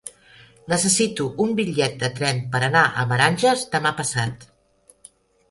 [0.71, 4.51] Necessito un bitllet de tren per anar a Meranges demà passat.